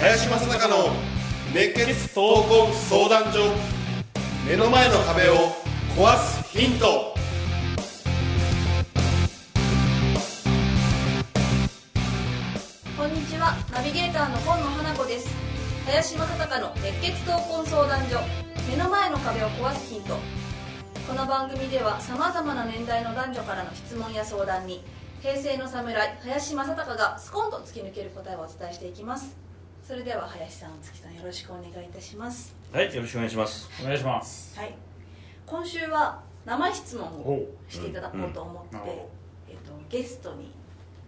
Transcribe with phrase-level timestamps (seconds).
[0.00, 0.90] 林正孝の
[1.52, 3.52] 熱血闘魂相談所
[4.48, 5.34] 目の前の壁を
[5.96, 7.14] 壊すヒント。
[12.96, 13.54] こんにちは。
[13.72, 15.47] ナビゲーターの今野花子です。
[15.88, 18.18] 林正孝の熱血闘魂相談所
[18.68, 20.18] 目の前の壁を壊すヒント。
[21.08, 24.84] この番組ではさまざまな年代の男女からの質問や相談に
[25.22, 29.34] 平成の侍林正孝がスコンと突き抜ける答えをお伝えしていきます。
[29.82, 32.54] それでは林さん月さんよろしくお願いいたします。
[32.70, 33.70] はい、よろしくお願いします。
[33.80, 34.58] お願いします。
[34.58, 34.74] はい。
[35.46, 40.52] 今週は生質問をしていただこうと思って、うんうんえっとゲストに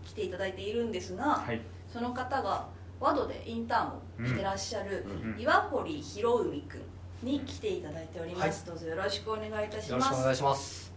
[0.06, 1.60] 来ていただいているんですが、はい。
[1.92, 5.04] その方が和ドでインターンをしてらっしゃる
[5.34, 5.40] うん。
[5.40, 10.92] 岩堀博文くんに来ていただいております、どうぞよろしくお願いいたしよろますしくお願いします。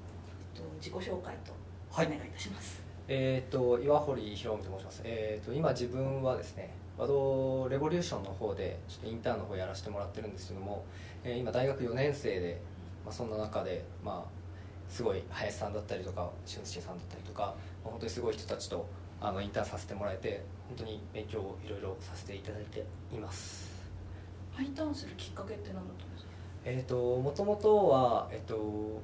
[0.56, 1.54] えっと自己紹介と
[1.92, 5.02] おはい願いいたします、えっ、と岩堀博文と申します。
[5.04, 10.84] えっ、と今自分はですね、和道レボリューションの方でちょっとインターンの方やらせてもらってるんですけども、
[11.24, 12.62] えー今大学4年生で、
[13.06, 14.44] まあそんな中でまあ
[14.90, 18.86] すごい林さんだったりとか俊介さんだったりとか、まあ本当にすごい人たちと
[19.26, 23.72] あのインターンさせてもらえて本当に勉強をいろいろさせていただいています。
[24.60, 26.32] インターンするきっかけって何だったんですか？
[26.66, 29.02] えっ、ともともとはえっ、と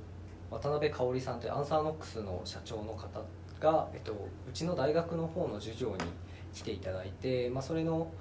[0.51, 3.21] 渡辺香織さんというアンサーノックスの社長の方
[3.59, 4.17] が、えっと、う
[4.53, 5.97] ちの大学の方の授業に
[6.53, 8.11] 来ていただいて、まあ、それの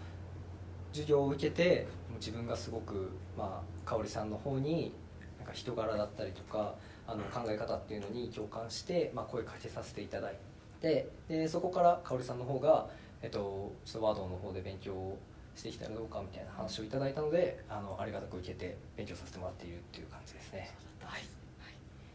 [0.92, 1.86] 授業を受けて
[2.20, 4.92] 自分がすごく、まあ、香織さんの方に
[5.38, 6.74] なんか人柄だったりとか
[7.06, 10.36] あの考え方っていうのに共感して、まあ、声かけさせていただい
[10.80, 12.88] てでそこから香織さんの方が、
[13.22, 15.18] えっと、ちょっと和道の方で勉強を
[15.54, 20.70] してきたらどうかみたいな話をいただいたのであのありがたく受けて勉強させてもらっているっていう感じですね。
[21.00, 21.22] はい。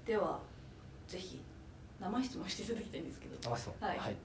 [0.05, 0.39] では
[1.07, 1.41] ぜひ
[1.99, 3.35] 生質問していただきたいんですけど。
[3.41, 3.89] 生質問。
[3.89, 4.15] はい。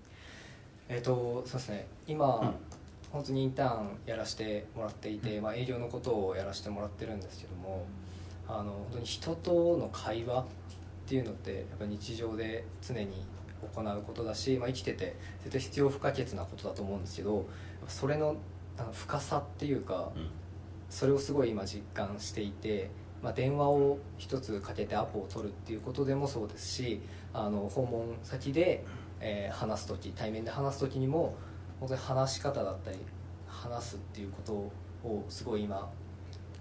[0.89, 1.87] えっ、とそうですね。
[2.07, 2.55] 今、うん。
[3.13, 7.87] 本当にインターンやらせてもらっていて、まあ、営業のことをやらせてもらってるんですけども
[8.47, 10.45] あの本当に人との会話っ
[11.07, 13.25] ていうのってやっぱ日常で常に
[13.75, 17.47] 行うことだし、まあ、生きてて絶対必要不可欠なことだと思うんですけど
[17.87, 18.37] それの
[18.93, 20.31] 深さっていうか、うん。
[20.91, 22.91] それをすごい今実感していて、
[23.23, 27.01] まあ、電話を一つかけてアポを取るっていうことでもそうですし
[27.33, 28.85] あの訪問先で、
[29.21, 31.35] えー話す時対面で話す時にも
[31.81, 32.99] 本当に話し方だったり
[33.47, 34.71] 話すっていうこ
[35.03, 35.91] とをすごい今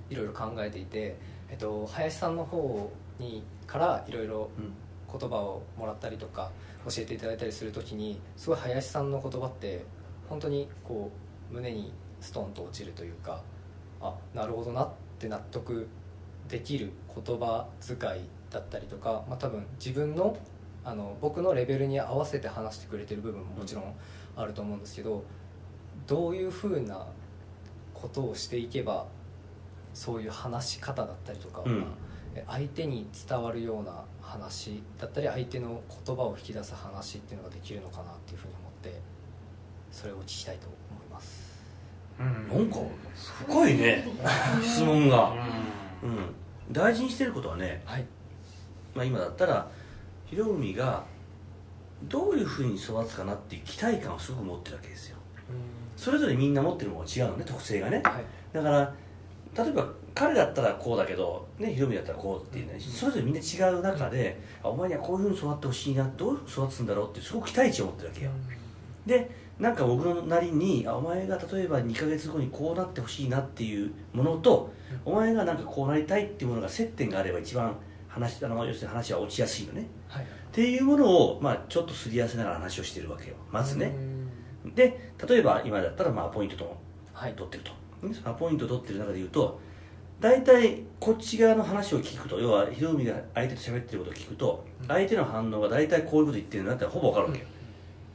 [0.10, 1.18] いろいろ考えていて、
[1.50, 4.74] えっと、林さんの方にからいろいろうん
[5.12, 6.52] 言葉をもらったりとか
[6.86, 9.86] 教えていただいたりする時にすごい林さんの言葉って
[10.30, 11.12] 本当にこ
[11.52, 13.42] う胸にストンと落ちるというか
[14.02, 15.88] あなるほどなって納得
[16.48, 18.00] できる言葉遣い
[18.50, 20.38] だったりとか、まあ、多分自分の
[20.84, 23.94] あの僕のレベルに合わせて話してくれてる部分ももちろん
[24.38, 25.26] あると思うんですけど
[26.06, 27.06] どういうふうな
[27.94, 29.06] ことをしていけば
[29.94, 31.88] そういう話し方だったりとか、うん
[32.48, 39.00] 相手に伝わるような話だったり相手の言葉を引き出す話っていうのができるのかなっていうふうに思って
[39.92, 41.48] それを聞きたいと思います。
[42.20, 42.48] うん。
[42.50, 42.80] なんか
[43.48, 44.08] 深いね。
[44.62, 45.34] 質問が、
[46.04, 46.36] ううん、
[46.72, 48.06] 大事にしてることはね、はい。
[48.94, 49.70] まあ、今だったら
[50.26, 51.04] 博文が
[52.04, 55.18] どういうふうに育つかなっていう期待感をすごく持ってるわけですよ。
[55.96, 58.02] それぞれみんな持ってるものが違うのね特性がね。
[58.04, 58.24] はい。
[58.54, 58.94] だから
[59.64, 59.88] 例えば
[60.18, 68.32] 彼だったらこうだけど、ね、ヒロミだったらこうっていうねそれぞれみんな違う中で、あお前にはこういうふうに育ってほしいなどういうふうに育つんだろうってすごく期待値を持ってるわけよ。
[69.06, 69.30] で
[69.60, 74.74] なんか僕のなりにあお前が例えば2ヶ月後にこうなってほしいなっていうものと、
[75.06, 77.76] お前がなんかこうなりたいっていうものが接点があれば一番
[78.08, 79.86] 話あの要するに話は落ちやすいのね。
[80.08, 80.24] はい。
[80.24, 83.36] っていうものを、まあ、ちょっとすり合わせながら話をしてるわけよ。
[83.52, 83.94] まずね。
[84.74, 86.76] で例えば今だったらまあアポイントと
[87.14, 87.34] はい。
[87.34, 89.60] 取ってると、アポイント取ってる中で言うと
[90.20, 97.46] 大体こっち側の話を聞くと要はひろみが相手と喋ってることを聞くと相手の反応が大体こういうこと言ってるなってほぼ分かるわけよ、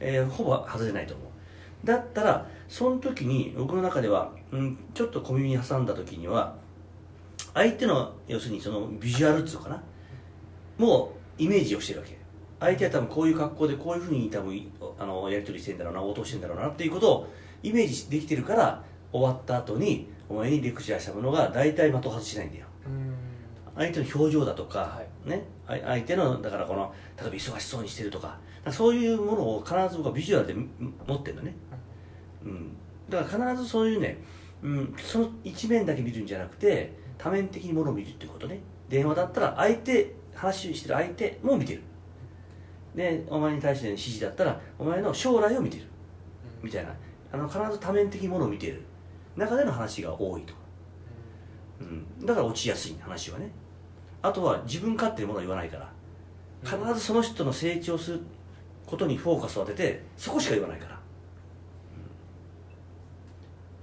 [0.01, 1.27] えーほぼ外れないと思う。
[1.85, 6.55] だったらその時に僕の中では、うん、ちょっと小耳に挟んだ時には
[7.53, 9.83] 相手の要するにそのビジュアルっつうのかな？
[10.77, 12.17] もうイメージをしてるわけ。
[12.59, 17.27] 相手は多分こういう格好でこういうふうに多分あのやり取りしてんだろうな応答してんだろうなっていうことを
[17.61, 22.65] イメージできてるから終わった後にお前にレクチャーしたものが大体的外しないんだよ。
[23.75, 28.37] 相手の表情だとか、はね、あ相手のだからこの例えば忙しそうにしてるとか。
[28.71, 31.53] そういうものを必ず僕はビジュアルで持ってるのね、
[32.45, 32.77] うん、
[33.09, 34.17] だから必ずそういうね
[34.63, 38.61] うん、その一面だけ見るんじゃなくて多面的にものを見るっていうことね。
[38.89, 41.81] 電話だったら相手話してる相手も見てる。
[42.95, 45.83] でお前に対しての指示だったらお前の将来を見てる。
[46.61, 46.93] みたいな。
[47.31, 48.81] あの必ず多面的にものを見ている
[49.35, 50.53] 中での話が多いと、
[51.81, 53.51] うん、だから落ちやすい話はね。
[54.21, 55.91] あとは自分勝手にものを言わないから。
[56.63, 58.21] 必ずその人の成長する
[58.85, 60.99] ことにフォーカスを当ててそこしか言わないから、うん。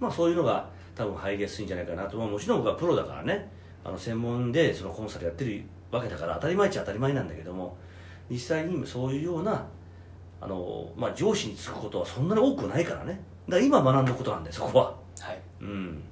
[0.00, 2.16] まあそういうのが多分入りやすいんじゃないかなと。
[2.16, 3.50] まあもちろん僕はプロだからね。
[3.84, 7.76] あの専門でそのコンサルやってるわけだから当たり前っちゃ当たり前なんだけども。
[8.30, 9.66] 実際にそういうような
[10.40, 13.20] あの、まあ、上司につくことはそんなに多くないからね。
[13.48, 14.99] だから今学んだことなんでそこは。
[15.60, 16.02] うん。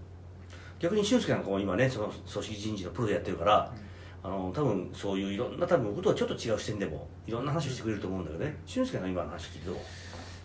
[0.79, 3.75] 逆に俊介なんかも今ねその組織人事のプロでやってるから、
[4.23, 8.57] あの多分そういういろんな多分ことはちょっと違う視点でもいろんな話をしてくれると思うんだけどね。
[8.67, 9.77] 俊介の今の話聞いてどう？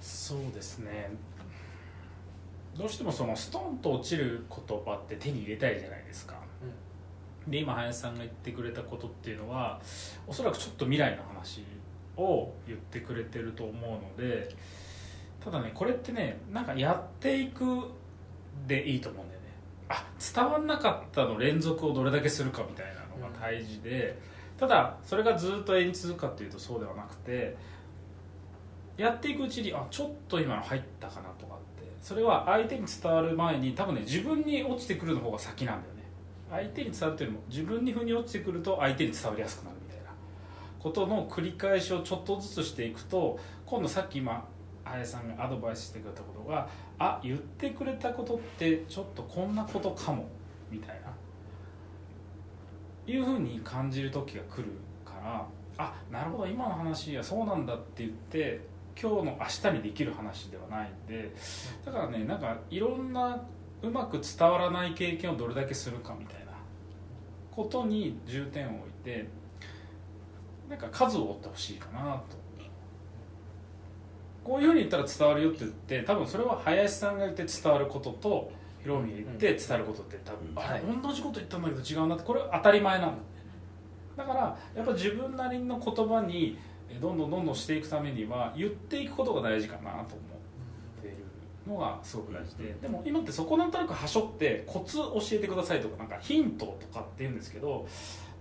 [0.01, 1.11] そうですね。
[2.75, 6.33] どうしてもそのストンと落ちる言葉って手に入れたいじゃないですか、
[7.47, 9.79] で今林さんが言ってくれたことっていうのは
[10.25, 11.63] おそらくちょっと未来の話
[12.17, 14.49] を言ってくれてると思うので
[15.39, 17.63] ただねこれってねなんかやっていく
[18.67, 19.47] でいいと思うんだよね。
[19.89, 20.05] あ
[20.35, 22.93] 伝わんなかったの連続をどれだけするかみたいな
[23.25, 24.17] のが大事で、
[24.57, 27.55] ただそれがずっと延続くかっていうとそうではなくて
[28.97, 36.03] やっていくうちにあちょっと今の入ったかなとかってそれは相手に伝わる前に多分ね自分に落ちてくるの方が先なんだよね。
[36.49, 40.11] 相手に伝わるというよりも自分に腑に落ちてくると相手に伝わりやすくなるみたいな
[40.79, 44.47] ことの繰り返しをちょっとずつしていくと今度さっき今
[44.85, 46.67] 林さんがアドバイスしてくれたことが
[46.99, 50.25] あ言ってくれたことってちょっとこんなことかも
[50.71, 51.13] みたいな。
[53.05, 54.69] いうふうに感じる時が来る
[55.03, 55.45] から
[55.77, 58.61] あなるほど今の話はそうなんだって言って
[58.99, 61.33] 今日の明日にできる話ではないんで
[61.83, 63.43] だからねなんかいろんな
[63.81, 66.53] うまく伝わらない経験をどれだけするかみたいな
[67.51, 69.27] ことに重点を置いて
[70.69, 72.42] なんか数を追ってほしいかなと。
[74.43, 78.51] こういうふうに言ったら伝わるよって言って多分それは林さんが言って伝わることと
[78.81, 80.59] ヒロミが言って伝わることって多分、うん。
[80.59, 80.81] あはい。
[81.01, 82.23] 同じこと言ったんだけど違うなって。
[82.25, 83.19] これは当たり前なんだね。
[84.17, 86.57] だからやっぱ自分なりの言葉に
[86.89, 90.05] えどんどんどんどんしていくためには言っていくことが大事かなと思っ
[91.01, 91.17] ている
[91.67, 92.75] のがすごく大事で。
[92.81, 97.87] でも今ってそこなんとなくはしょってコツ教えてくださいとかなんかヒントとかって言うんですけど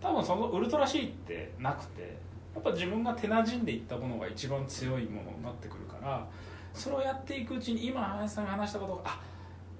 [0.00, 2.18] 多分そのウルトラ C ってなくて
[2.54, 6.26] やっぱ自分が手なじんでいったものが一番強いものになってくるから
[6.74, 9.20] それをやっていくうちに今林さんが話したことがあ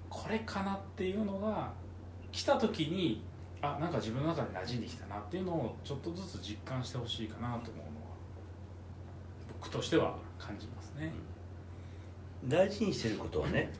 [0.08, 1.72] これかなっていうのが
[2.30, 3.22] 来た時に
[3.60, 7.90] あなんか自分の中で馴染んできたなっていうのをちょっとずつ実感してほしいかなと思うのは
[9.60, 11.12] 僕としては感じますね。
[12.44, 13.72] 大事にしてることはね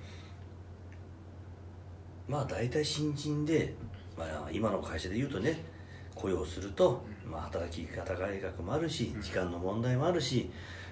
[2.29, 3.75] まあ大体新人で、
[4.17, 5.65] まあ、今の会社で言うとね
[6.15, 10.51] 雇用すると、まあ、働き方改革もあるし時間の問題もあるし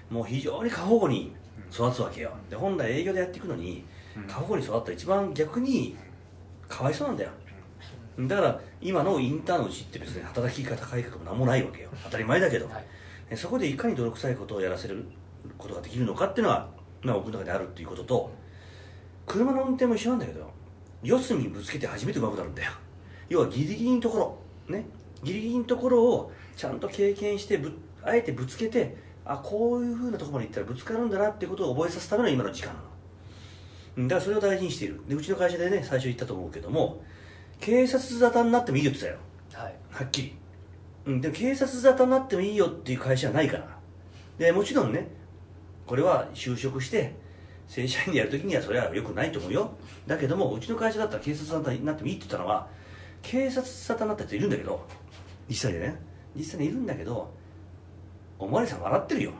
[0.09, 1.33] もう非常に過保護に
[1.71, 2.31] 育つわけよ。
[2.49, 3.85] で本来営業でやっていくのに
[4.15, 4.23] うん。
[4.23, 5.95] 過保護に育ったら一番逆に
[6.67, 7.31] かわいそうなんだよ。
[8.19, 11.89] だから今のインターンのうちって別に働き方改革も何もないわけよ。
[12.03, 12.85] 当たり前だけど、はい。
[13.29, 15.05] えそこでいかに泥臭いことをやらせる
[15.57, 16.69] ことができるのかっていうのは、
[17.01, 18.31] まあ、僕の中であるっていうことと
[19.25, 20.51] 車の運転も一緒なんだけど
[21.01, 22.71] 四隅にぶつけて初めて上手くなるんだよ。
[23.29, 24.37] 要はギリギリのところ
[24.73, 24.85] ね
[25.23, 27.71] ギリギリのところをちゃんと経験してぶ
[28.03, 32.85] あえてぶつけてあこういうふうなところまで行ったらぶつかるんだなっていうことを覚えさせための今の時間なの。
[33.97, 35.01] うんだからそれを大事にしている。
[35.07, 37.03] でうちの会社でね最初言ったと思うけども
[37.59, 39.63] 警察沙汰になってもいいよって言ってたよ。
[39.65, 39.75] はい。
[39.91, 40.35] はっきり、
[41.05, 43.77] うん、でも警察沙汰になってもいいよっていう会社はないから。
[44.37, 45.07] でもちろんね
[45.85, 47.13] これは就職して
[47.67, 49.71] 正社員でやるときにはそれはよくないと思うよ。
[50.07, 52.67] だけどもうちの会社だったら警察沙汰になってもいいって言ったのは
[53.21, 54.85] 警察沙汰になったやついるんだけど
[55.51, 55.99] 実際ね
[56.33, 57.29] 実際にいるんだけど
[58.39, 59.31] おまわりさん笑ってるよ。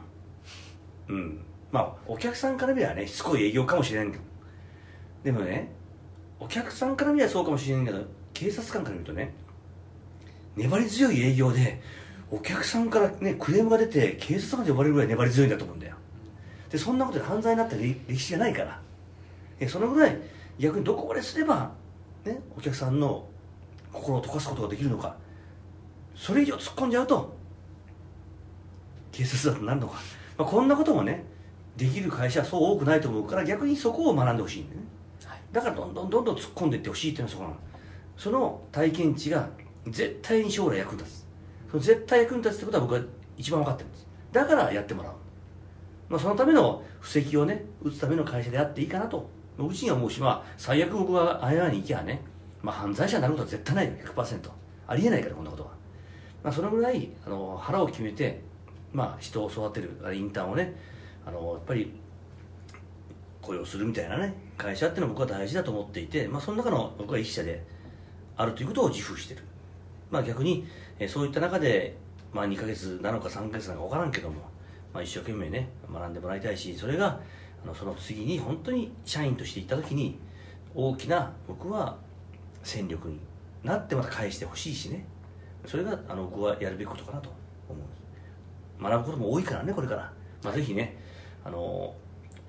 [1.07, 1.39] うん。
[1.71, 4.23] まあお客さんから見ればねしつこい営業かもしれないけど。
[5.23, 5.71] でもね
[6.37, 9.33] お客さんから見ればそうかもしれないけど警察官から見るとね
[10.57, 11.81] 粘り強い営業で
[12.29, 15.95] お客さんからねクレームが出て警察官で呼ばれるぐらい粘り強いんだと思うんだよ。
[16.69, 18.81] でそんなことで犯罪になった歴歴史がないから。
[19.61, 20.17] えそのぐらい
[20.59, 21.71] 逆にどこまですれば、
[22.25, 23.27] ね、お客さんの
[23.93, 25.15] 心を溶かすことができるのか。
[26.21, 27.33] それ以上突っ込んじゃうと
[29.11, 29.95] 警察だとなるのか、
[30.37, 31.25] まあ、こんなこともね
[31.75, 34.87] できる会社はそう多くないと思うから逆にそこを学んでほしいんだよね。
[35.25, 35.39] はい。
[35.51, 37.55] だからどんどんどんどん突っ込んでいってほしいっていうのはそこなの。
[38.17, 39.49] その体験値が
[39.87, 41.25] 絶対に将来役に立つ。
[41.71, 43.01] その絶対役に立つってことは僕は
[43.35, 44.07] 一番分かってるんです。
[44.31, 45.13] だからやってもらう、
[46.07, 49.27] まあ、そのための布石をね打つための会社であっていいかなと。
[49.57, 52.21] うちには思うし、まあ、最悪僕があやに行きゃね、
[52.61, 53.93] まあ、犯罪者になることは絶対ないよ。
[54.05, 54.49] 100%
[54.87, 55.80] ありえないからこんなことは、
[56.43, 58.41] まあ、そのぐらいあの腹を決めて、
[58.93, 60.75] まあ、人を育てるインターンをね
[61.25, 61.91] あのやっぱり
[63.41, 67.63] 雇用するみたいなね会社っていうのは僕は大事だと思っていて、まあ、その中の僕は一社で
[68.37, 69.43] あるということを自負してる、
[70.09, 70.65] まあ、逆に、
[70.99, 71.95] えそういった中で、
[72.33, 74.35] まあ、2ヶ月なのか3ヶ月なのか分からんけども、
[74.93, 77.19] まあ、一生懸命ね学んでもらいたいしそれが
[77.63, 80.17] あのその次に本当に社員として行った時に
[80.73, 81.97] 大きな僕は
[82.63, 83.19] 戦力に
[83.63, 85.05] なってまた返してほしいしね。
[85.65, 87.29] それがあの僕はやるべきことかなと
[87.69, 90.11] 思う学ぶことも多いからねこれから、
[90.43, 90.97] まあ、ぜひね
[91.43, 91.93] あの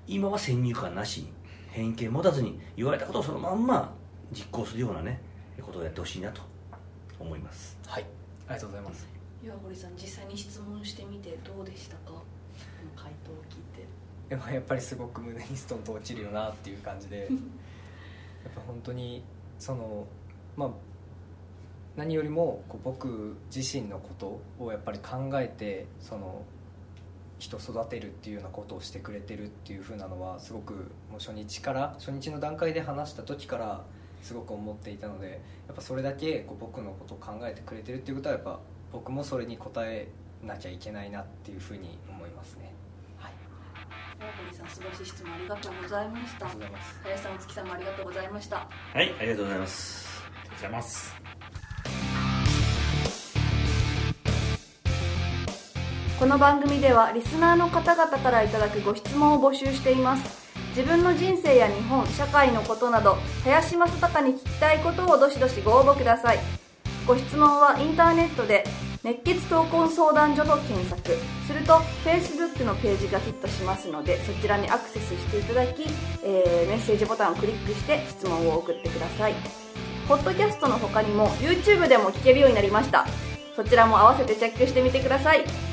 [0.07, 1.31] 今は先入観なしに
[1.71, 3.93] 偏見持たずに言われたことをそのまんま
[4.31, 5.21] 実行するようなね
[5.61, 6.41] ことをやってほしいなと
[7.19, 7.77] 思います。
[7.85, 8.05] はい。
[8.47, 9.07] ありがとうございます。
[9.43, 12.01] 岩堀さん実際に質問してみてどうでしたか？
[12.07, 12.21] この
[13.01, 13.87] 回答を聞いて。
[14.29, 17.19] でもやっぱりすごく胸にストンと落ちるよなっていう感じで。
[18.43, 19.23] やっぱ本当に
[19.57, 20.05] その
[20.57, 20.69] まあ
[21.95, 26.43] 何よりもこう僕自身のことをやっぱり考えてその
[27.37, 30.73] 人育てるっていうようなことをしてくれてるっていうふうなのはすごく
[31.11, 33.83] もう初日から初日の段階で話した時から
[34.21, 38.59] すごく思っていたのでやっぱそれだけこう僕のことを考えてくれてるっていうことはやっぱ
[38.91, 40.07] 僕もそれに応え
[40.41, 42.73] なきゃいけないなっていうふうに思いますね。
[43.17, 43.33] はい。
[44.19, 46.47] 大堀さん素晴らしい質問ありがとうございました。
[46.47, 46.71] ありがとうござい。
[46.71, 48.55] ます林さんお月さんもありがとうございました。
[48.57, 50.23] はいありがとうございます。
[50.23, 51.22] ありがとうございます
[56.19, 60.43] この番組ではリスナーの方々からいただくご質問を募集しています。
[60.69, 66.39] 自分の人生や日本社会のことなど林正孝に聞きたいことをどしどしご応募ください。
[67.05, 68.63] ご質問はインターネットで
[69.03, 71.17] 熱血闘魂相談所と検索。
[71.45, 71.73] すると
[72.05, 75.83] Facebook のページがヒットしますのでそちらにアクセスしていただき、
[76.23, 79.35] えーメッセージボタンをクリックして質問を送ってください。
[80.07, 83.05] ポッドキャストの他にも YouTube でも聞けるようになりました。
[83.55, 85.72] そちらも合わせてチェックしてみてください。